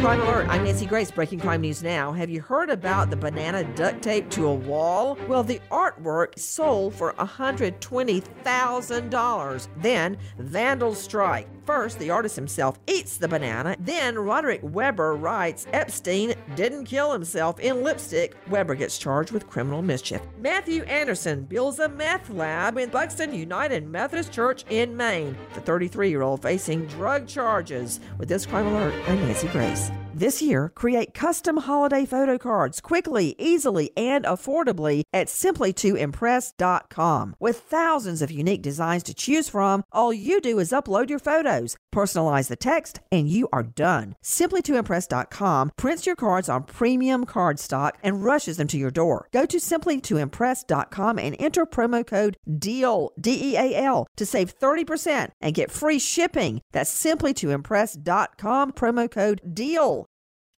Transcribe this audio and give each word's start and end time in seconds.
Crime 0.00 0.20
Alert, 0.20 0.48
I'm 0.48 0.62
Nancy 0.62 0.86
Grace, 0.86 1.10
breaking 1.10 1.40
crime 1.40 1.60
news 1.60 1.82
now. 1.82 2.12
Have 2.12 2.30
you 2.30 2.40
heard 2.40 2.70
about 2.70 3.10
the 3.10 3.16
banana 3.16 3.64
duct 3.74 4.00
tape 4.00 4.30
to 4.30 4.46
a 4.46 4.54
wall? 4.54 5.18
Well, 5.26 5.42
the 5.42 5.60
artwork 5.72 6.38
sold 6.38 6.94
for 6.94 7.14
$120,000. 7.14 9.68
Then 9.76 10.16
vandals 10.38 11.02
strike. 11.02 11.48
First, 11.68 11.98
the 11.98 12.08
artist 12.08 12.34
himself 12.34 12.78
eats 12.86 13.18
the 13.18 13.28
banana. 13.28 13.76
Then, 13.78 14.18
Roderick 14.18 14.60
Weber 14.62 15.14
writes 15.14 15.66
Epstein 15.74 16.32
didn't 16.54 16.86
kill 16.86 17.12
himself 17.12 17.60
in 17.60 17.82
lipstick. 17.82 18.34
Weber 18.48 18.74
gets 18.74 18.96
charged 18.96 19.32
with 19.32 19.50
criminal 19.50 19.82
mischief. 19.82 20.22
Matthew 20.38 20.84
Anderson 20.84 21.42
builds 21.42 21.78
a 21.78 21.90
meth 21.90 22.30
lab 22.30 22.78
in 22.78 22.88
Buxton 22.88 23.34
United 23.34 23.86
Methodist 23.86 24.32
Church 24.32 24.64
in 24.70 24.96
Maine. 24.96 25.36
The 25.52 25.60
33 25.60 26.08
year 26.08 26.22
old 26.22 26.40
facing 26.40 26.86
drug 26.86 27.26
charges. 27.28 28.00
With 28.16 28.30
this 28.30 28.46
crime 28.46 28.68
alert, 28.68 28.94
I'm 29.06 29.20
Nancy 29.26 29.48
Grace. 29.48 29.90
This 30.18 30.42
year, 30.42 30.72
create 30.74 31.14
custom 31.14 31.58
holiday 31.58 32.04
photo 32.04 32.38
cards 32.38 32.80
quickly, 32.80 33.36
easily, 33.38 33.92
and 33.96 34.24
affordably 34.24 35.04
at 35.12 35.28
simplytoimpress.com. 35.28 37.36
With 37.38 37.58
thousands 37.58 38.20
of 38.20 38.32
unique 38.32 38.60
designs 38.60 39.04
to 39.04 39.14
choose 39.14 39.48
from, 39.48 39.84
all 39.92 40.12
you 40.12 40.40
do 40.40 40.58
is 40.58 40.72
upload 40.72 41.08
your 41.08 41.20
photos, 41.20 41.76
personalize 41.94 42.48
the 42.48 42.56
text, 42.56 42.98
and 43.12 43.28
you 43.28 43.48
are 43.52 43.62
done. 43.62 44.16
Simplytoimpress.com 44.24 45.70
prints 45.76 46.04
your 46.04 46.16
cards 46.16 46.48
on 46.48 46.64
premium 46.64 47.24
cardstock 47.24 47.92
and 48.02 48.24
rushes 48.24 48.56
them 48.56 48.66
to 48.66 48.76
your 48.76 48.90
door. 48.90 49.28
Go 49.32 49.46
to 49.46 49.58
simplytoimpress.com 49.58 51.18
and 51.20 51.36
enter 51.38 51.64
promo 51.64 52.04
code 52.04 52.36
DEAL, 52.58 53.12
D 53.20 53.52
E 53.52 53.56
A 53.56 53.84
L, 53.84 54.08
to 54.16 54.26
save 54.26 54.58
30% 54.58 55.28
and 55.40 55.54
get 55.54 55.70
free 55.70 56.00
shipping. 56.00 56.60
That's 56.72 56.90
simplytoimpress.com, 56.90 58.72
promo 58.72 59.08
code 59.08 59.42
DEAL. 59.54 60.07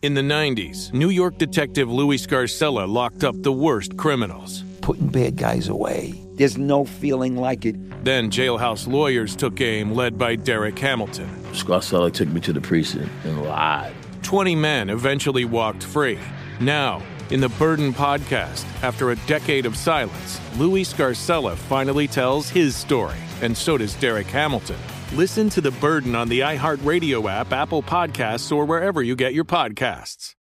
In 0.00 0.14
the 0.14 0.20
90s, 0.20 0.92
New 0.92 1.08
York 1.08 1.38
detective 1.38 1.90
Louis 1.90 2.24
Scarcella 2.24 2.88
locked 2.88 3.24
up 3.24 3.34
the 3.42 3.50
worst 3.50 3.96
criminals. 3.96 4.62
Putting 4.80 5.08
bad 5.08 5.34
guys 5.34 5.66
away. 5.66 6.14
There's 6.34 6.56
no 6.56 6.84
feeling 6.84 7.34
like 7.36 7.66
it. 7.66 8.04
Then 8.04 8.30
jailhouse 8.30 8.86
lawyers 8.86 9.34
took 9.34 9.60
aim, 9.60 9.90
led 9.92 10.16
by 10.16 10.36
Derek 10.36 10.78
Hamilton. 10.78 11.28
Scarcella 11.50 12.12
took 12.12 12.28
me 12.28 12.40
to 12.42 12.52
the 12.52 12.60
precinct 12.60 13.10
and 13.24 13.42
lied. 13.42 13.92
20 14.22 14.54
men 14.54 14.88
eventually 14.88 15.44
walked 15.44 15.82
free. 15.82 16.20
Now, 16.60 17.02
in 17.30 17.40
the 17.40 17.48
Burden 17.48 17.92
podcast, 17.92 18.66
after 18.84 19.10
a 19.10 19.16
decade 19.26 19.66
of 19.66 19.76
silence, 19.76 20.40
Louis 20.58 20.84
Scarcella 20.84 21.56
finally 21.56 22.06
tells 22.06 22.48
his 22.48 22.76
story, 22.76 23.18
and 23.42 23.58
so 23.58 23.76
does 23.76 23.96
Derek 23.96 24.28
Hamilton. 24.28 24.78
Listen 25.14 25.48
to 25.50 25.62
The 25.62 25.70
Burden 25.70 26.14
on 26.14 26.28
the 26.28 26.40
iHeartRadio 26.40 27.30
app, 27.30 27.52
Apple 27.52 27.82
Podcasts, 27.82 28.54
or 28.54 28.66
wherever 28.66 29.02
you 29.02 29.16
get 29.16 29.32
your 29.32 29.46
podcasts. 29.46 30.34